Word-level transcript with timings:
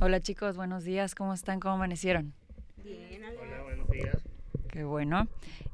Hola 0.00 0.20
chicos, 0.20 0.56
buenos 0.56 0.84
días, 0.84 1.16
¿cómo 1.16 1.34
están? 1.34 1.58
¿Cómo 1.58 1.74
amanecieron? 1.74 2.32
Bien, 2.84 3.20
Hola, 3.24 3.62
buenos 3.64 3.88
días. 3.90 4.16
Qué 4.70 4.84
bueno. 4.84 5.26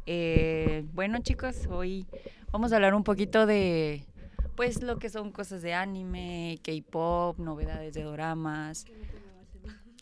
Eh, 0.07 0.85
bueno 0.95 1.19
chicos, 1.19 1.67
hoy 1.69 2.07
vamos 2.51 2.73
a 2.73 2.77
hablar 2.77 2.95
un 2.95 3.05
poquito 3.05 3.45
de 3.45 4.03
pues 4.57 4.83
lo 4.83 4.99
que 4.99 5.11
son 5.11 5.31
cosas 5.31 5.61
de 5.61 5.75
anime, 5.75 6.59
K-pop, 6.63 7.39
novedades 7.39 7.93
de 7.93 8.03
doramas. 8.03 8.87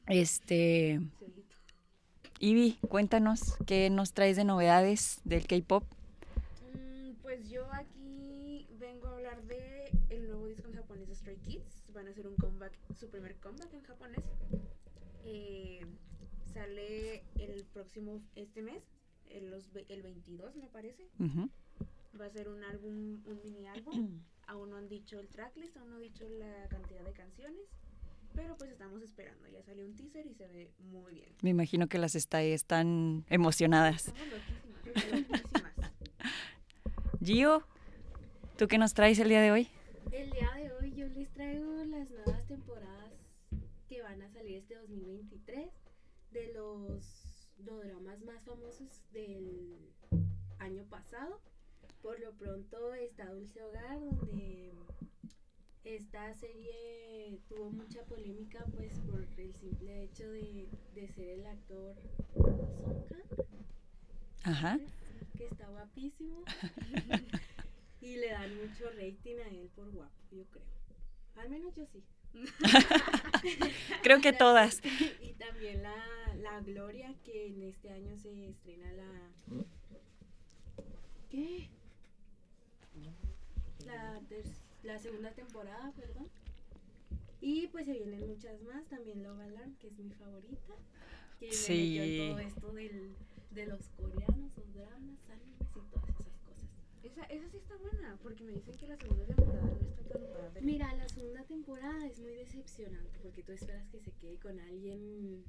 Este, 0.06 1.00
Ivy, 2.38 2.78
cuéntanos 2.88 3.56
qué 3.66 3.90
nos 3.90 4.12
traes 4.12 4.36
de 4.36 4.44
novedades 4.44 5.20
del 5.24 5.46
K-pop. 5.48 5.82
Mm, 6.74 7.14
Pues 7.22 7.48
yo 7.50 7.64
aquí 7.72 8.68
vengo 8.78 9.08
a 9.08 9.14
hablar 9.14 9.42
de 9.44 9.90
el 10.10 10.28
nuevo 10.28 10.46
disco 10.46 10.68
en 10.68 10.74
japonés 10.76 11.08
de 11.08 11.14
Stray 11.16 11.36
Kids. 11.38 11.82
Van 11.92 12.06
a 12.06 12.11
hacer 12.22 12.28
un 12.28 12.36
comeback, 12.36 12.72
su 12.94 13.08
primer 13.08 13.34
comeback 13.36 13.72
en 13.74 13.82
japonés. 13.82 14.20
Eh, 15.24 15.84
sale 16.54 17.24
el 17.38 17.64
próximo, 17.72 18.22
este 18.36 18.62
mes, 18.62 18.82
el, 19.30 19.50
los 19.50 19.68
el 19.88 20.02
22 20.02 20.54
me 20.56 20.68
parece. 20.68 21.08
Ujú. 21.18 21.48
Va 22.20 22.26
a 22.26 22.30
ser 22.30 22.48
un 22.48 22.62
álbum, 22.62 23.22
un 23.26 23.40
mini 23.42 23.66
álbum. 23.66 24.20
Aún 24.46 24.70
no 24.70 24.76
han 24.76 24.88
dicho 24.88 25.18
el 25.18 25.28
tracklist, 25.28 25.76
aún 25.76 25.88
no 25.90 25.94
han 25.96 26.02
dicho 26.02 26.28
la 26.28 26.68
cantidad 26.68 27.00
de 27.04 27.12
canciones. 27.12 27.60
Pero 28.34 28.56
pues 28.56 28.70
estamos 28.70 29.00
esperando. 29.02 29.48
Ya 29.48 29.62
salió 29.62 29.84
un 29.86 29.94
teaser 29.94 30.26
y 30.26 30.34
se 30.34 30.46
ve 30.48 30.70
muy 30.90 31.14
bien. 31.14 31.28
Me 31.42 31.50
imagino 31.50 31.86
que 31.88 31.98
las 31.98 32.14
está- 32.16 32.42
están 32.42 33.24
emocionadas. 33.30 34.08
Estamos 34.08 34.28
loquísimas, 34.30 34.84
loquísimas. 35.24 35.74
Gio, 37.24 37.64
¿tú 38.58 38.68
qué 38.68 38.78
nos 38.78 38.94
traes 38.94 39.18
el 39.20 39.28
día 39.28 39.40
de 39.40 39.52
hoy? 39.52 39.68
2023 44.92 45.72
de 46.32 46.52
los 46.52 47.48
dramas 47.58 48.20
más 48.22 48.44
famosos 48.44 49.02
del 49.12 49.78
año 50.58 50.84
pasado. 50.84 51.40
Por 52.02 52.20
lo 52.20 52.32
pronto 52.32 52.94
está 52.94 53.32
Dulce 53.32 53.62
Hogar, 53.62 54.00
donde 54.00 54.72
esta 55.84 56.34
serie 56.34 57.40
tuvo 57.48 57.70
mucha 57.70 58.04
polémica 58.04 58.64
pues 58.74 58.98
por 59.00 59.26
el 59.38 59.54
simple 59.54 60.04
hecho 60.04 60.30
de, 60.30 60.68
de 60.94 61.08
ser 61.08 61.28
el 61.40 61.46
actor 61.46 61.96
Ajá. 64.44 64.78
que 65.36 65.46
está 65.46 65.68
guapísimo. 65.68 66.44
y 68.00 68.16
le 68.16 68.30
dan 68.30 68.54
mucho 68.56 68.90
rating 68.90 69.38
a 69.38 69.48
él 69.48 69.70
por 69.74 69.90
guapo, 69.90 70.12
yo 70.32 70.44
creo. 70.46 70.66
Al 71.36 71.48
menos 71.48 71.74
yo 71.74 71.86
sí. 71.86 72.02
Creo 74.02 74.20
que 74.20 74.32
todas. 74.32 74.80
y 75.20 75.32
también 75.34 75.82
la, 75.82 75.94
la 76.40 76.60
Gloria, 76.60 77.14
que 77.24 77.46
en 77.46 77.62
este 77.62 77.90
año 77.90 78.16
se 78.18 78.48
estrena 78.48 78.90
la. 78.92 79.64
¿Qué? 81.30 81.68
La, 83.86 84.20
la 84.84 84.98
segunda 84.98 85.30
temporada, 85.32 85.92
perdón. 85.92 86.28
Y 87.40 87.66
pues 87.68 87.86
se 87.86 87.92
vienen 87.94 88.26
muchas 88.28 88.60
más. 88.62 88.84
También 88.86 89.22
Love 89.22 89.40
Alarm, 89.40 89.74
que 89.76 89.88
es 89.88 89.98
mi 89.98 90.10
favorita. 90.12 90.74
Que 91.40 91.46
me 91.46 91.52
Sí. 91.52 91.98
metió 91.98 92.28
todo 92.30 92.38
esto 92.40 92.72
del, 92.72 93.14
de 93.50 93.66
los 93.66 93.80
coreanos, 93.96 94.56
los 94.56 94.74
dramas, 94.74 95.18
animes 95.30 95.60
y 95.60 95.64
todas 95.90 96.08
esas. 96.08 96.31
Esa, 97.02 97.24
esa 97.24 97.48
sí 97.50 97.56
está 97.56 97.76
buena, 97.76 98.16
porque 98.22 98.44
me 98.44 98.52
dicen 98.52 98.76
que 98.76 98.86
la 98.86 98.96
segunda 98.96 99.24
temporada 99.26 99.62
no 99.64 99.88
está 99.88 100.02
tan 100.04 100.22
padre. 100.32 100.60
Mira, 100.60 100.94
la 100.94 101.08
segunda 101.08 101.42
temporada 101.44 102.06
es 102.06 102.18
muy 102.20 102.32
decepcionante 102.34 103.18
porque 103.22 103.42
tú 103.42 103.52
esperas 103.52 103.86
que 103.88 103.98
se 104.00 104.12
quede 104.12 104.36
con 104.38 104.58
alguien. 104.60 105.42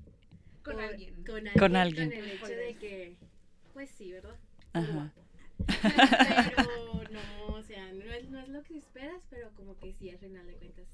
con 0.64 0.76
por- 0.76 0.84
alguien. 0.84 1.14
Con 1.24 1.36
alguien. 1.48 1.54
Con 1.60 1.76
alguien. 1.76 2.10
Con 2.10 2.18
el 2.20 2.32
hecho 2.32 2.48
de 2.48 2.76
que. 2.76 3.18
Pues 3.74 3.90
sí, 3.92 4.12
¿verdad? 4.12 4.36
Ajá. 4.74 5.14
Pero 5.82 7.04
no, 7.12 7.56
o 7.56 7.64
sea, 7.64 7.92
no 7.94 8.04
es, 8.12 8.30
no 8.30 8.40
es 8.40 8.50
lo 8.50 8.64
que 8.64 8.78
esperas, 8.78 9.22
pero 9.30 9.52
como 9.56 9.78
que 9.78 9.94
sí, 9.94 10.10
al 10.10 10.18
final 10.18 10.46
de 10.48 10.54
cuentas, 10.56 10.88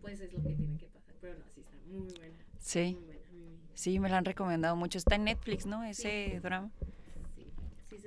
pues 0.00 0.20
es 0.20 0.32
lo 0.32 0.42
que 0.42 0.54
tiene 0.54 0.76
que 0.78 0.86
pasar. 0.88 1.14
Pero 1.20 1.38
no, 1.38 1.44
sí 1.54 1.60
está 1.60 1.76
muy 1.86 2.12
buena. 2.18 2.44
Sí, 2.58 2.94
Muy 2.94 3.04
buena. 3.04 3.20
sí, 3.74 3.98
me 4.00 4.08
la 4.08 4.18
han 4.18 4.24
recomendado 4.24 4.76
mucho. 4.76 4.98
Está 4.98 5.14
en 5.14 5.24
Netflix, 5.24 5.64
¿no? 5.66 5.84
Ese 5.84 6.40
drama. 6.42 6.70
Sí, 6.78 6.84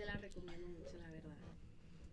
se 0.04 0.08
la 0.08 0.18
recomiendo 0.18 0.68
mucho, 0.68 0.98
la 0.98 1.10
verdad. 1.12 1.36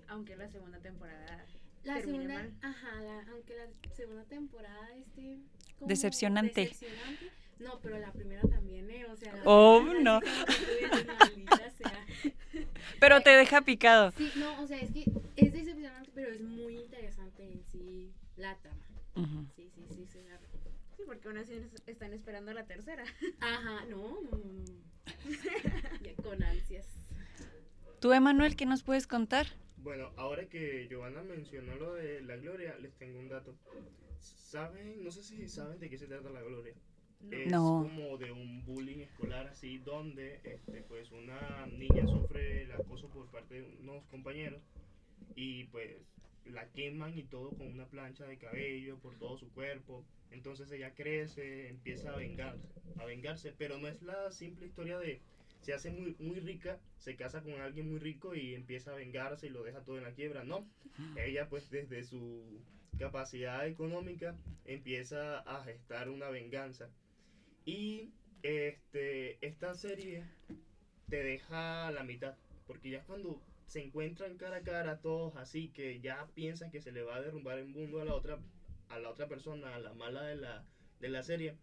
Aunque 0.09 0.37
la 0.37 0.49
segunda 0.49 0.79
temporada 0.79 1.45
La 1.85 2.01
segunda, 2.01 2.35
mal. 2.35 2.53
ajá, 2.63 3.01
la- 3.01 3.27
aunque 3.33 3.55
la 3.57 3.67
segunda 3.95 4.25
temporada 4.25 4.95
esté 4.97 5.39
como 5.79 5.89
Decepcionante. 5.89 6.61
decepcionante, 6.63 7.31
No, 7.59 7.79
pero 7.81 7.99
la 7.99 8.11
primera 8.13 8.41
también, 8.49 8.89
¿eh? 8.91 9.05
O 9.07 9.17
sea, 9.17 9.35
la 9.37 9.43
Oh, 9.45 9.83
no. 9.83 10.17
así 10.17 10.27
como 10.27 10.47
que 10.47 10.53
tú 10.55 10.73
dices, 10.81 11.07
"Maldita 11.07 11.71
sea". 11.71 12.07
Pero 13.01 13.21
te 13.21 13.31
deja 13.31 13.61
picado. 13.63 14.13
Sí, 14.17 14.33
no, 14.37 14.63
o 14.63 14.67
sea, 14.67 14.79
es 14.81 14.91
que 14.93 15.05
es 15.37 15.53
decepcionante, 15.53 16.11
pero 16.15 16.31
es 16.33 16.41
muy 16.41 16.79
interesante 16.79 17.43
en 17.53 17.63
sí 17.65 18.13
la 18.37 18.57
trama. 18.57 18.79
Ujú. 19.15 19.47
Sí, 19.57 19.71
sí, 19.75 19.85
sí, 19.95 20.07
se 20.07 20.23
la. 20.25 20.39
Sí, 20.97 21.03
porque 21.07 21.29
aún 21.29 21.37
así 21.37 21.53
es- 21.55 21.83
están 21.87 22.13
esperando 22.15 22.53
la 22.55 22.65
tercera. 22.65 23.05
Ajá, 23.41 23.85
no, 23.91 23.97
no, 24.23 24.31
no, 24.31 24.39
no. 24.39 24.81
Ya 26.03 26.15
con 26.23 26.43
ansias. 26.43 26.87
¿Tú, 28.01 28.13
Emanuel, 28.13 28.57
qué 28.57 28.67
nos 28.67 28.83
puedes 28.83 29.07
contar? 29.07 29.47
Bueno, 29.79 30.11
ahora 30.17 30.47
que 30.49 30.87
Giovanna 30.89 31.23
mencionó 31.23 31.75
lo 31.77 31.95
de 31.95 32.23
la 32.23 32.37
gloria, 32.37 32.75
les 32.81 32.93
tengo 32.95 33.19
un 33.19 33.29
dato. 33.29 33.55
¿Saben? 34.21 35.05
No 35.05 35.11
sé 35.11 35.23
si 35.23 35.49
saben 35.49 35.79
de 35.79 35.89
qué 35.89 35.99
se 35.99 36.07
trata 36.07 36.31
la 36.31 36.43
gloria. 36.43 36.75
Es 37.31 37.51
No. 37.53 37.83
como 37.83 38.17
de 38.17 38.33
un 38.33 38.65
bullying 38.65 39.01
escolar 39.01 39.47
así, 39.49 39.79
donde 39.79 40.41
este, 40.45 40.83
pues 40.89 41.11
una 41.13 41.67
niña 41.67 42.07
sufre 42.07 42.63
el 42.63 42.73
acoso 42.73 43.09
por 43.09 43.27
parte 43.31 43.61
de 43.61 43.77
unos 43.83 44.03
compañeros 44.07 44.63
y 45.37 45.65
pues 45.65 45.97
la 46.47 46.67
queman 46.71 47.17
y 47.19 47.25
todo 47.25 47.51
con 47.51 47.67
una 47.69 47.85
plancha 47.87 48.25
de 48.25 48.39
cabello 48.39 48.97
por 48.99 49.15
todo 49.19 49.37
su 49.37 49.51
cuerpo. 49.53 50.05
Entonces 50.31 50.71
ella 50.73 50.95
crece, 50.95 51.69
empieza 51.69 52.13
a 52.13 52.17
vengarse, 52.17 52.67
a 52.99 53.05
vengarse, 53.05 53.53
pero 53.57 53.79
no 53.79 53.89
es 53.89 54.01
la 54.01 54.31
simple 54.33 54.67
historia 54.67 54.99
de 54.99 55.21
se 55.61 55.75
hace 55.75 55.91
muy, 55.91 56.17
muy 56.19 56.41
rica, 56.41 56.79
se 56.99 57.17
casa 57.17 57.43
con 57.43 57.61
alguien 57.61 57.91
muy 57.91 57.99
rico 57.99 58.35
y 58.35 58.55
empieza 58.55 58.93
a 58.93 58.97
vengarse 58.97 59.47
y 59.47 59.51
lo 59.51 59.63
deja 59.63 59.83
todo 59.83 59.99
en 59.99 60.05
la 60.05 60.13
quiebra. 60.13 60.45
No, 60.45 60.67
ella 61.17 61.49
pues 61.49 61.71
desde 61.71 62.05
su 62.05 62.61
capacidad 62.99 63.67
económica 63.67 64.37
empieza 64.65 65.39
a 65.41 65.65
gestar 65.65 66.09
una 66.09 66.29
venganza. 66.29 66.89
Y 67.65 68.11
este, 68.43 69.45
esta 69.47 69.75
serie 69.75 70.25
te 71.09 71.23
deja 71.23 71.91
la 71.91 72.05
mitad, 72.05 72.37
porque 72.67 72.91
ya 72.91 73.03
cuando 73.05 73.43
se 73.67 73.83
encuentran 73.85 74.37
cara 74.37 74.57
a 74.57 74.63
cara 74.63 75.01
todos 75.01 75.37
así 75.37 75.69
que 75.69 76.01
ya 76.01 76.27
piensan 76.35 76.73
que 76.73 76.81
se 76.81 76.91
le 76.91 77.03
va 77.03 77.17
a 77.17 77.21
derrumbar 77.21 77.57
el 77.59 77.69
mundo 77.69 78.01
a 78.01 78.05
la 78.05 78.15
otra 78.15 78.41
a 78.89 78.99
la 78.99 79.11
otra 79.11 79.29
persona, 79.29 79.75
a 79.77 79.79
la 79.79 79.95
mala 79.95 80.23
de 80.23 80.37
la, 80.37 80.65
de 80.99 81.09
la 81.09 81.23
serie, 81.23 81.57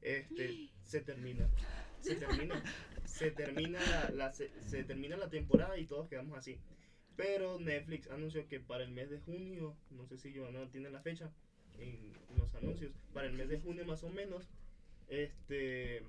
este, 0.00 0.70
se 0.84 1.00
termina. 1.00 1.48
Se 2.02 2.16
termina. 2.16 2.62
Se 3.04 3.30
termina 3.30 3.78
la, 3.90 4.10
la- 4.10 4.32
se, 4.32 4.50
se 4.62 4.84
termina 4.84 5.16
la 5.16 5.28
temporada 5.30 5.78
y 5.78 5.86
todos 5.86 6.08
quedamos 6.08 6.36
así. 6.36 6.58
Pero 7.16 7.58
Netflix 7.60 8.08
anunció 8.10 8.46
que 8.48 8.58
para 8.60 8.84
el 8.84 8.90
mes 8.90 9.10
de 9.10 9.18
junio, 9.20 9.76
no 9.90 10.06
sé 10.06 10.16
si 10.18 10.34
Joana 10.34 10.70
tiene 10.70 10.90
la 10.90 11.00
fecha 11.02 11.30
en 11.78 12.12
los 12.36 12.54
anuncios, 12.54 12.92
para 13.12 13.26
el 13.26 13.34
mes 13.34 13.48
de 13.48 13.60
junio 13.60 13.84
más 13.84 14.02
o 14.04 14.08
menos, 14.10 14.48
este 15.08 16.02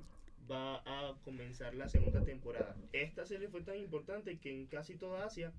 va 0.50 0.78
a 0.86 1.16
comenzar 1.24 1.74
la 1.76 1.88
segunda 1.88 2.24
temporada. 2.24 2.76
Esta 2.92 3.26
serie 3.26 3.48
fue 3.50 3.62
tan 3.62 3.78
importante 3.78 4.40
que 4.40 4.52
en 4.52 4.68
casi 4.68 4.96
toda 4.96 5.26
Asia 5.26 5.54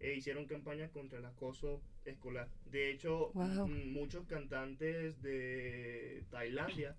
eh, 0.00 0.14
hicieron 0.14 0.46
campañas 0.46 0.90
contra 0.90 1.18
el 1.18 1.24
acoso 1.24 1.82
escolar. 2.04 2.48
De 2.66 2.90
hecho, 2.90 3.30
Wow. 3.34 3.68
muchos 3.68 4.26
cantantes 4.26 5.20
de 5.22 6.24
Tailandia 6.30 6.96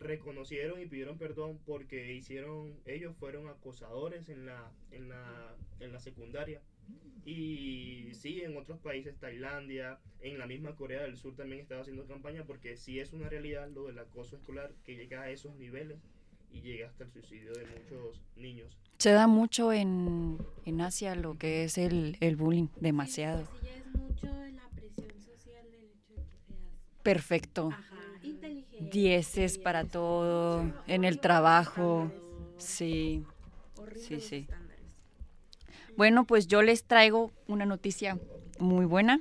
reconocieron 0.00 0.80
y 0.80 0.86
pidieron 0.86 1.18
perdón 1.18 1.58
porque 1.66 2.12
hicieron 2.14 2.74
ellos 2.86 3.16
fueron 3.16 3.48
acosadores 3.48 4.28
en 4.28 4.46
la 4.46 4.70
en 4.92 5.08
la 5.08 5.56
en 5.80 5.92
la 5.92 6.00
secundaria 6.00 6.60
y 7.24 8.10
sí 8.14 8.40
en 8.42 8.56
otros 8.56 8.78
países 8.78 9.16
Tailandia 9.18 9.98
en 10.20 10.38
la 10.38 10.46
misma 10.46 10.76
Corea 10.76 11.02
del 11.02 11.16
Sur 11.16 11.34
también 11.34 11.60
estaba 11.60 11.82
haciendo 11.82 12.06
campaña 12.06 12.44
porque 12.44 12.76
sí 12.76 13.00
es 13.00 13.12
una 13.12 13.28
realidad 13.28 13.68
lo 13.70 13.86
del 13.86 13.98
acoso 13.98 14.36
escolar 14.36 14.72
que 14.84 14.96
llega 14.96 15.22
a 15.22 15.30
esos 15.30 15.54
niveles 15.56 15.98
y 16.50 16.62
llega 16.62 16.88
hasta 16.88 17.04
el 17.04 17.12
suicidio 17.12 17.52
de 17.52 17.66
muchos 17.66 18.22
niños 18.36 18.78
Se 18.98 19.10
da 19.10 19.26
mucho 19.26 19.72
en, 19.72 20.38
en 20.64 20.80
Asia 20.80 21.14
lo 21.14 21.36
que 21.36 21.64
es 21.64 21.76
el, 21.76 22.16
el 22.20 22.36
bullying, 22.36 22.68
demasiado. 22.80 23.42
Sí, 23.46 23.58
sí, 23.60 23.66
ya 23.66 23.76
es 23.76 23.86
mucho 23.94 24.26
la 24.26 24.68
presión 24.70 25.10
social 25.20 25.70
del 25.70 25.84
hecho 25.90 26.14
de 26.14 26.22
que 26.22 26.38
seas 26.46 27.02
Perfecto. 27.02 27.68
ajá. 27.72 27.97
Dieces 28.80 29.58
para 29.58 29.84
todo, 29.84 30.64
en 30.86 31.04
el 31.04 31.18
trabajo. 31.20 32.10
Sí. 32.58 33.24
Sí, 33.96 34.20
sí. 34.20 34.46
Bueno, 35.96 36.24
pues 36.24 36.46
yo 36.46 36.62
les 36.62 36.84
traigo 36.84 37.32
una 37.48 37.66
noticia 37.66 38.18
muy 38.60 38.84
buena. 38.84 39.20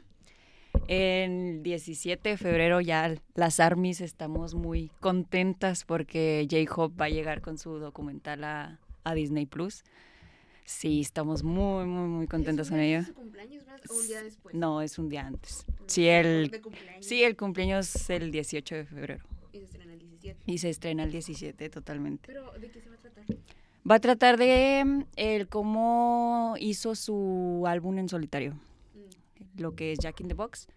El 0.88 1.64
17 1.64 2.30
de 2.30 2.38
febrero 2.38 2.82
ya 2.82 3.16
las 3.34 3.60
ARMYs 3.60 4.02
estamos 4.02 4.54
muy 4.54 4.92
contentas 5.00 5.84
porque 5.86 6.48
J-Hope 6.50 6.96
va 6.96 7.06
a 7.06 7.10
llegar 7.10 7.42
con 7.42 7.58
su 7.58 7.80
documental 7.80 8.44
a, 8.44 8.80
a 9.04 9.14
Disney 9.16 9.48
Plus. 9.48 9.84
Sí, 10.66 11.02
estamos 11.02 11.44
muy, 11.44 11.86
muy, 11.86 12.08
muy 12.08 12.28
contentos 12.28 12.68
¿Es 12.68 12.72
con 12.72 12.80
ello. 12.80 13.00
de 13.00 13.06
su 13.06 13.14
cumpleaños, 13.16 13.66
verdad? 13.66 13.82
¿O 13.90 13.96
un 13.96 14.08
día 14.08 14.22
después? 14.22 14.56
No, 14.56 14.82
es 14.82 15.00
un 15.00 15.10
día 15.10 15.26
antes. 15.26 15.66
Sí, 15.88 16.08
el, 16.08 16.50
de 16.50 16.62
cumpleaños. 16.62 17.06
sí, 17.06 17.24
el 17.24 17.36
cumpleaños 17.36 17.96
es 17.96 18.10
el 18.10 18.32
18 18.32 18.76
de 18.76 18.86
febrero 18.86 19.24
Y 19.54 19.60
se 19.60 19.66
estrena 19.70 19.94
el 19.94 20.00
17. 20.00 20.40
y 20.46 20.58
se 20.58 20.70
estrena 20.70 21.04
el 21.04 21.12
17 21.12 21.70
totalmente. 21.70 22.24
Pero, 22.28 22.52
¿de 22.60 22.70
qué 22.70 22.82
se 22.82 22.90
va 22.90 22.96
a 22.96 23.00
tratar? 23.00 23.26
Va 23.90 23.96
a 23.96 24.00
tratar 24.00 24.38
de 24.38 24.84
mm, 24.86 25.04
el 25.16 25.48
cómo 25.48 26.56
hizo 26.60 26.94
su 26.96 27.64
álbum 27.68 27.98
en 28.00 28.10
solitario, 28.10 28.54
Mm, 28.94 29.62
lo 29.62 29.76
que 29.76 29.94
es 29.94 30.00
Jack 30.00 30.20
in 30.22 30.28
the 30.28 30.34
Box. 30.34 30.68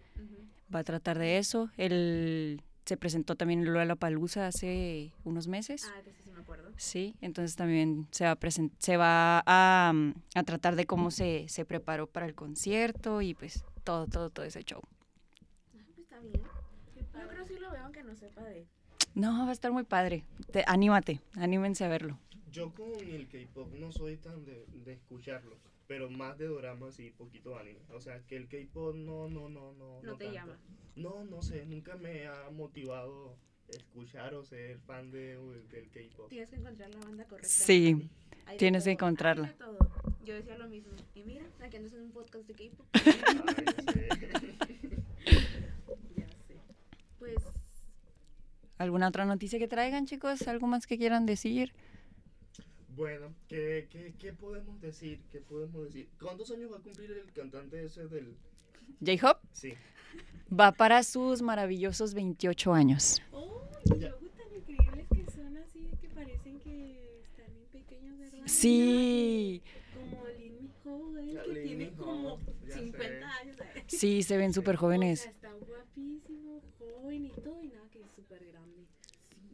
Va 0.73 0.81
a 0.81 0.85
tratar 0.85 1.19
de 1.19 1.39
eso. 1.39 1.69
Él 1.77 2.63
se 2.85 2.97
presentó 2.97 3.35
también 3.35 3.61
en 3.61 3.73
Lollapalooza 3.73 4.47
hace 4.47 5.13
unos 5.25 5.49
meses. 5.49 5.85
Ah, 5.93 6.01
sí 6.25 6.31
me 6.31 6.41
acuerdo. 6.41 6.71
Sí, 6.77 7.15
entonces 7.21 7.57
también 7.57 8.07
se 8.13 8.25
va 8.25 8.33
a, 8.33 8.39
se 8.79 8.97
va 8.97 9.43
a, 9.47 9.93
mm, 9.93 10.13
a 10.37 10.43
tratar 10.45 10.77
de 10.77 10.87
cómo 10.87 11.11
se, 11.11 11.47
se 11.49 11.65
preparó 11.65 12.07
para 12.07 12.27
el 12.27 12.35
concierto 12.37 13.21
y 13.23 13.35
pues 13.35 13.65
todo, 13.83 14.07
todo, 14.07 14.31
todo 14.31 14.47
ese 14.47 14.63
show. 14.63 14.81
Está 16.25 16.39
bien. 16.39 16.43
Yo 16.97 17.29
creo 17.29 17.43
que 17.47 17.55
sí 17.55 17.59
lo 17.59 17.71
veo 17.71 17.83
aunque 17.85 18.03
no 18.03 18.15
sepa 18.17 18.43
de... 18.45 18.67
No, 19.15 19.45
va 19.45 19.51
a 19.51 19.53
estar 19.53 19.73
muy 19.73 19.83
padre. 19.85 20.25
Te- 20.53 20.65
anímate, 20.67 21.21
anímense 21.37 21.85
a 21.85 21.89
verlo. 21.89 22.19
Yo 22.53 22.73
con 22.75 22.93
el 23.01 23.29
K-pop 23.29 23.73
no 23.75 23.93
soy 23.93 24.17
tan 24.17 24.45
de, 24.45 24.67
de 24.85 24.93
escucharlo, 24.93 25.57
pero 25.87 26.11
más 26.11 26.37
de 26.39 26.47
doramas 26.47 26.99
y 27.01 27.11
poquito 27.11 27.57
anime. 27.59 27.81
O 27.93 28.01
sea, 28.01 28.21
que 28.27 28.37
el 28.37 28.49
K-pop 28.49 28.95
no, 28.95 29.29
no, 29.29 29.49
no, 29.49 29.73
no. 29.75 30.01
No 30.03 30.17
te 30.17 30.25
tanto. 30.27 30.33
llama. 30.41 30.59
No, 30.97 31.25
no 31.25 31.43
sé, 31.43 31.65
nunca 31.67 31.97
me 31.97 32.27
ha 32.27 32.51
motivado 32.51 33.37
escuchar 33.69 34.35
o 34.35 34.45
ser 34.45 34.79
fan 34.81 35.11
de, 35.11 35.37
del 35.71 35.91
K-pop. 35.91 36.29
Tienes 36.29 36.51
que 36.51 36.57
encontrar 36.57 36.91
la 36.95 37.01
banda 37.01 37.25
correcta. 37.25 37.49
Sí, 37.49 38.09
Hay 38.47 38.59
tienes 38.59 38.85
que 38.85 38.91
encontrarla. 38.93 39.49
de 39.49 39.55
todo. 39.55 39.79
Yo 40.25 40.35
decía 40.35 40.57
lo 40.59 40.69
mismo. 40.69 40.93
Y 41.15 41.23
mira, 41.25 41.45
aquí 41.61 41.77
andas 41.77 41.93
en 41.95 42.03
un 42.03 42.11
podcast 42.13 42.47
de 42.47 42.55
K-pop. 42.55 42.87
Pues, 47.21 47.37
¿Alguna 48.79 49.09
otra 49.09 49.27
noticia 49.27 49.59
que 49.59 49.69
traigan, 49.69 50.07
chicos? 50.07 50.49
¿Algo 50.49 50.67
más 50.67 50.87
que 50.87 50.97
quieran 50.99 51.27
decir? 51.27 51.73
Bueno, 52.97 53.35
¿qué, 53.47 53.87
qué, 53.91 54.15
¿qué 54.19 54.33
podemos 54.33 54.81
decir? 54.81 55.21
¿Qué 55.31 55.39
podemos 55.41 55.85
decir? 55.85 56.09
¿Cuántos 56.21 56.51
años 56.51 56.73
va 56.73 56.79
a 56.79 56.81
cumplir 56.81 57.11
el 57.13 57.31
cantante 57.33 57.85
ese 57.85 58.07
del...? 58.09 58.35
J-Hope 59.05 59.41
Sí. 59.53 59.75
va 60.59 60.73
para 60.73 61.03
sus 61.03 61.43
maravillosos 61.43 62.15
28 62.15 62.73
años. 62.73 63.21
Oh, 63.33 63.69
y 63.85 63.99
luego 64.01 64.17
tan 64.37 64.57
increíbles 64.57 65.07
que 65.15 65.31
son 65.31 65.57
así 65.59 65.91
que 66.01 66.09
parecen 66.09 66.59
que 66.61 67.21
están 67.23 67.47
bien 67.55 67.67
pequeños, 67.71 68.19
¿verdad? 68.19 68.41
Sí, 68.47 69.63
Como 69.95 70.27
Lin 70.27 71.39
que 71.45 71.53
Lin 71.53 71.63
tiene 71.63 71.91
como 71.93 72.41
ya 72.67 72.75
50 72.79 73.09
sé. 73.09 73.23
años. 73.25 73.57
¿sabes? 73.57 73.85
sí, 73.87 74.23
se 74.23 74.37
ven 74.39 74.53
súper 74.55 74.75
O 74.77 74.79
jóvenes. 74.79 75.21
sea, 75.21 75.31
está 75.31 75.53
guapísimo, 75.53 76.61
joven 76.79 77.27
y 77.27 77.31
todo, 77.31 77.63
y 77.63 77.69
nada, 77.69 77.89
que 77.93 78.01
es 78.01 78.11
súper 78.11 78.45
grande. 78.47 78.85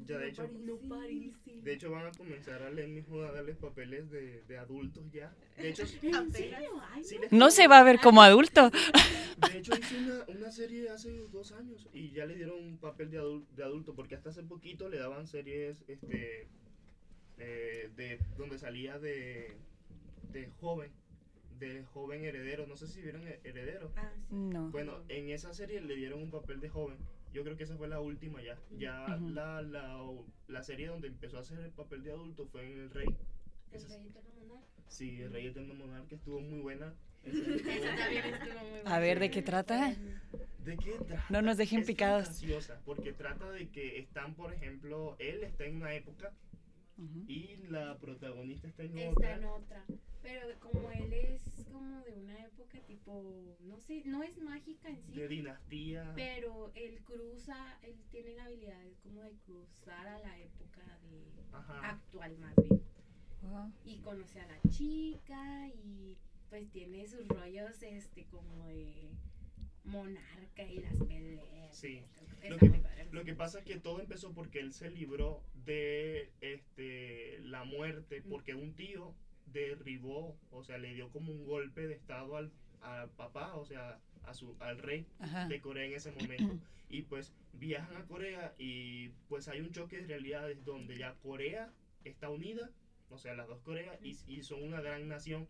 Ya, 0.06 0.18
de 0.18 0.28
hecho, 0.28 0.48
No 0.64 0.76
parece. 0.88 1.52
De 1.66 1.72
hecho 1.72 1.90
van 1.90 2.06
a 2.06 2.12
comenzar 2.12 2.62
a 2.62 2.70
leer 2.70 2.88
mismo 2.88 3.20
a 3.22 3.32
darles 3.32 3.56
papeles 3.56 4.08
de, 4.10 4.42
de 4.44 4.56
adultos 4.56 5.10
ya. 5.12 5.34
De 5.56 5.68
hecho, 5.70 5.82
¿En 6.02 6.14
apenas- 6.14 6.32
serio? 6.32 6.70
Ay, 6.92 7.02
sí 7.04 7.16
no. 7.30 7.50
se 7.50 7.66
va 7.66 7.80
a 7.80 7.82
ver 7.82 7.98
como 7.98 8.22
adulto. 8.22 8.70
De 8.70 9.58
hecho, 9.58 9.72
hice 9.76 9.98
una, 9.98 10.24
una 10.28 10.50
serie 10.52 10.88
hace 10.90 11.10
dos 11.32 11.50
años 11.52 11.88
y 11.92 12.12
ya 12.12 12.24
le 12.24 12.36
dieron 12.36 12.56
un 12.62 12.78
papel 12.78 13.10
de, 13.10 13.20
adul- 13.20 13.46
de 13.56 13.64
adulto, 13.64 13.94
porque 13.94 14.14
hasta 14.14 14.30
hace 14.30 14.44
poquito 14.44 14.88
le 14.88 14.98
daban 14.98 15.26
series 15.26 15.82
este, 15.88 16.46
eh, 17.38 17.90
de 17.96 18.20
donde 18.38 18.58
salía 18.58 18.98
de, 19.00 19.56
de 20.32 20.48
joven, 20.60 20.90
de 21.58 21.84
joven 21.84 22.24
heredero. 22.24 22.66
No 22.66 22.76
sé 22.76 22.86
si 22.86 23.00
vieron 23.02 23.26
He- 23.26 23.40
Heredero. 23.44 23.90
ah, 23.96 24.10
sí. 24.28 24.34
No. 24.34 24.70
Bueno, 24.70 24.98
en 25.08 25.30
esa 25.30 25.52
serie 25.54 25.80
le 25.80 25.94
dieron 25.96 26.22
un 26.22 26.30
papel 26.30 26.60
de 26.60 26.68
joven. 26.68 26.96
Yo 27.32 27.44
creo 27.44 27.56
que 27.56 27.64
esa 27.64 27.76
fue 27.76 27.88
la 27.88 28.00
última 28.00 28.40
ya. 28.42 28.58
Ya 28.78 29.06
la, 29.32 29.60
la, 29.62 30.00
la 30.48 30.62
serie 30.62 30.86
donde 30.88 31.08
empezó 31.08 31.36
a 31.36 31.40
hacer 31.40 31.58
el 31.60 31.70
papel 31.70 32.02
de 32.02 32.12
adulto 32.12 32.46
fue 32.46 32.64
en 32.64 32.78
El 32.80 32.90
Rey. 32.90 33.08
El 33.72 33.76
Esa- 33.76 33.88
rey 33.98 34.06
eterno 34.08 34.30
monarca. 34.48 34.66
Sí, 34.88 35.20
El 35.20 35.32
Rey 35.32 35.46
Eterno 35.48 35.74
Monarca 35.74 36.14
estuvo 36.14 36.40
muy 36.40 36.60
buena. 36.60 36.94
Esa 37.24 37.38
estuvo- 37.38 37.96
también 37.96 38.24
estuvo 38.24 38.60
muy 38.60 38.80
A 38.84 38.98
ver, 39.00 39.18
¿de 39.18 39.30
qué 39.30 39.42
trata? 39.42 39.94
¿De 40.64 40.76
qué 40.76 40.92
trata? 41.06 41.26
No 41.28 41.42
nos 41.42 41.56
dejen 41.56 41.80
es 41.80 41.86
picados. 41.86 42.42
porque 42.84 43.12
trata 43.12 43.50
de 43.50 43.68
que 43.68 43.98
están, 43.98 44.34
por 44.34 44.52
ejemplo, 44.54 45.16
él 45.18 45.42
está 45.44 45.64
en 45.64 45.76
una 45.76 45.92
época 45.94 46.32
Y 46.98 47.56
la 47.68 47.98
protagonista 47.98 48.68
está 48.68 48.84
en 48.84 48.96
Está 48.98 49.10
otra. 49.12 49.34
en 49.36 49.44
otra. 49.44 49.84
Pero 50.22 50.58
como 50.60 50.90
él 50.90 51.12
es 51.12 51.66
como 51.70 52.00
de 52.02 52.12
una 52.14 52.42
época 52.44 52.80
tipo, 52.80 53.56
no 53.60 53.78
sé, 53.78 54.02
no 54.06 54.22
es 54.22 54.38
mágica 54.38 54.88
en 54.88 55.02
sí. 55.02 55.12
De 55.12 55.28
dinastía. 55.28 56.12
Pero 56.16 56.72
él 56.74 57.00
cruza, 57.04 57.78
él 57.82 57.96
tiene 58.10 58.34
la 58.34 58.44
habilidad 58.44 58.80
de 58.82 58.94
como 59.02 59.22
de 59.22 59.32
cruzar 59.44 60.06
a 60.06 60.18
la 60.18 60.38
época 60.40 60.82
de 61.10 61.22
Ajá. 61.52 61.90
actual 61.90 62.36
más 62.38 62.54
bien. 62.56 62.80
Y 63.84 63.98
conoce 64.00 64.40
a 64.40 64.46
la 64.46 64.60
chica 64.70 65.68
y 65.68 66.16
pues 66.48 66.68
tiene 66.72 67.06
sus 67.06 67.28
rollos 67.28 67.80
este 67.82 68.24
como 68.26 68.66
de 68.68 69.10
monarca 69.86 70.62
y 70.62 70.80
las 70.80 70.94
peleas. 70.96 71.76
Sí. 71.76 72.02
Lo 72.48 72.58
que-. 72.58 72.82
Lo 73.12 73.36
pasa 73.36 73.58
es 73.60 73.64
que 73.64 73.78
todo 73.78 74.00
empezó 74.00 74.32
porque 74.32 74.60
él 74.60 74.72
se 74.72 74.90
libró 74.90 75.42
de 75.64 76.30
este 76.40 77.38
la 77.40 77.64
muerte, 77.64 78.22
porque 78.22 78.54
un 78.54 78.74
tío 78.74 79.14
derribó, 79.46 80.36
o 80.50 80.62
sea, 80.62 80.78
le 80.78 80.94
dio 80.94 81.10
como 81.10 81.32
un 81.32 81.46
golpe 81.46 81.86
de 81.86 81.94
estado 81.94 82.36
al, 82.36 82.52
al 82.82 83.08
papá, 83.10 83.54
o 83.54 83.64
sea, 83.64 84.00
a 84.24 84.34
su, 84.34 84.56
al 84.60 84.78
rey 84.78 85.06
Ajá. 85.18 85.48
de 85.48 85.60
Corea 85.60 85.86
en 85.86 85.94
ese 85.94 86.12
momento. 86.12 86.58
Y 86.88 87.02
pues 87.02 87.32
viajan 87.54 87.96
a 87.96 88.06
Corea 88.06 88.54
y 88.58 89.08
pues 89.28 89.48
hay 89.48 89.60
un 89.60 89.72
choque 89.72 89.96
de 90.00 90.06
realidades 90.06 90.64
donde 90.64 90.96
ya 90.96 91.14
Corea 91.14 91.72
está 92.04 92.30
unida, 92.30 92.70
o 93.10 93.18
sea, 93.18 93.34
las 93.34 93.48
dos 93.48 93.60
Coreas, 93.62 93.98
y, 94.02 94.16
y 94.28 94.42
son 94.42 94.62
una 94.62 94.80
gran 94.80 95.08
nación 95.08 95.48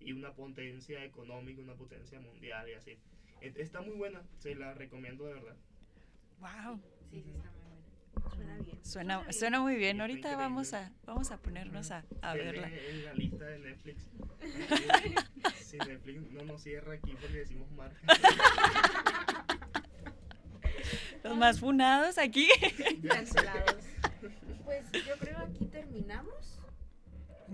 y 0.00 0.12
una 0.12 0.34
potencia 0.34 1.04
económica, 1.04 1.60
una 1.60 1.74
potencia 1.76 2.20
mundial 2.20 2.68
y 2.68 2.74
así. 2.74 2.98
Está 3.42 3.80
muy 3.80 3.94
buena, 3.96 4.22
se 4.38 4.54
la 4.54 4.72
recomiendo 4.74 5.26
de 5.26 5.34
verdad. 5.34 5.56
Wow. 6.38 6.80
Sí, 7.10 7.22
sí, 7.22 7.30
está 7.30 7.50
muy 7.50 7.62
buena. 7.62 8.34
Suena 8.34 8.56
bien. 8.56 8.84
Suena, 8.84 9.18
bien. 9.20 9.32
suena 9.32 9.60
muy 9.60 9.76
bien. 9.76 9.90
Está 9.96 10.02
Ahorita 10.04 10.18
increíble. 10.18 10.42
vamos 10.42 10.74
a, 10.74 10.92
vamos 11.04 11.30
a 11.30 11.36
ponernos 11.38 11.90
a, 11.90 12.04
verla. 12.34 12.68
En 12.68 13.04
la 13.04 13.14
lista 13.14 13.44
de 13.44 13.58
Netflix. 13.58 14.08
si 15.64 15.78
Netflix 15.78 16.30
no 16.30 16.44
nos 16.44 16.62
cierra 16.62 16.94
aquí 16.94 17.12
porque 17.20 17.38
decimos 17.38 17.70
marca. 17.72 18.00
Los 21.24 21.36
más 21.36 21.60
funados 21.60 22.18
aquí. 22.18 22.48
Cancelados. 23.08 23.76
Pues 24.64 24.90
yo 24.92 25.16
creo 25.18 25.38
aquí 25.38 25.66
terminamos. 25.66 26.58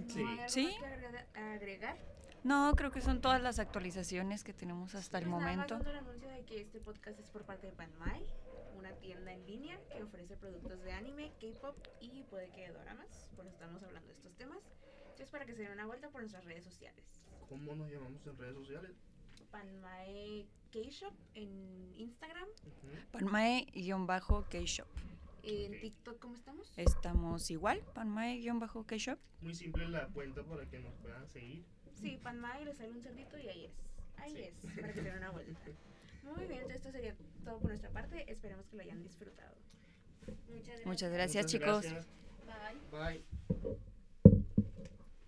Sí. 0.08 0.22
¿No 0.22 0.28
hay 0.30 0.38
algo 0.38 0.48
Sí. 0.48 0.76
que 0.78 1.38
agregar? 1.40 1.98
No, 2.44 2.72
creo 2.76 2.90
que 2.90 3.00
son 3.00 3.20
todas 3.20 3.42
las 3.42 3.58
actualizaciones 3.58 4.44
que 4.44 4.52
tenemos 4.54 4.94
hasta 4.94 5.18
el 5.18 5.24
Pues 5.24 5.30
nada 5.32 5.44
más 5.44 5.56
momento. 5.56 5.74
dando 5.74 5.90
el 5.90 5.96
anuncio 5.96 6.28
de 6.30 6.44
que 6.44 6.60
este 6.60 6.80
podcast 6.80 7.18
es 7.18 7.28
por 7.30 7.44
parte 7.44 7.66
de 7.66 7.72
Panmai, 7.72 8.24
una 8.76 8.92
tienda 8.92 9.32
en 9.32 9.44
línea 9.46 9.78
que 9.92 10.02
ofrece 10.02 10.36
productos 10.36 10.80
de 10.82 10.92
anime, 10.92 11.32
K-pop 11.40 11.76
y 12.00 12.22
puede 12.24 12.48
que 12.50 12.68
de 12.68 12.72
doramas, 12.72 13.28
por 13.36 13.44
eso 13.44 13.54
estamos 13.54 13.82
hablando 13.82 14.08
de 14.08 14.14
estos 14.14 14.34
temas. 14.36 14.58
Entonces 15.02 15.30
para 15.30 15.44
que 15.46 15.54
se 15.54 15.62
den 15.62 15.72
una 15.72 15.86
vuelta 15.86 16.08
por 16.10 16.20
nuestras 16.20 16.44
redes 16.44 16.64
sociales. 16.64 17.04
¿Cómo 17.48 17.74
nos 17.74 17.90
llamamos 17.90 18.24
en 18.26 18.38
redes 18.38 18.54
sociales? 18.54 18.96
Panmai 19.50 20.46
K-Shop 20.70 21.14
en 21.34 21.92
Instagram, 21.96 22.46
Ujú. 22.66 22.88
Panmae-K-Shop. 23.12 24.86
en 25.42 25.74
Ok. 25.74 25.80
TikTok 25.80 26.18
¿cómo 26.20 26.34
estamos? 26.34 26.72
Estamos 26.76 27.50
igual, 27.50 27.82
Panmae-K-Shop. 27.94 29.18
Muy 29.40 29.54
simple 29.54 29.88
la 29.88 30.06
cuenta 30.08 30.42
para 30.44 30.66
que 30.68 30.78
nos 30.80 30.94
puedan 30.96 31.26
seguir. 31.28 31.64
Sí, 32.00 32.18
Panmai 32.22 32.64
le 32.64 32.74
sale 32.74 32.92
un 32.92 33.02
cerdito 33.02 33.38
y 33.38 33.48
ahí 33.48 33.64
es. 33.66 33.72
Ahí 34.18 34.32
Sí. 34.32 34.42
es, 34.42 34.74
para 34.80 34.92
que 34.92 35.00
se 35.02 35.08
den 35.08 35.16
una 35.18 35.30
vuelta. 35.30 35.60
Muy 36.24 36.44
bien, 36.46 36.52
entonces 36.62 36.76
esto 36.76 36.90
sería 36.92 37.14
todo 37.44 37.58
por 37.58 37.68
nuestra 37.70 37.90
parte. 37.90 38.30
Esperemos 38.30 38.66
que 38.66 38.76
lo 38.76 38.82
hayan 38.82 39.02
disfrutado. 39.02 39.54
Muchas 40.48 40.66
gracias. 40.66 40.86
Muchas 40.86 41.12
gracias, 41.12 41.44
Muchas 41.44 41.82
chicos. 41.82 42.06
Bye. 42.90 43.24
Bye. 43.60 43.78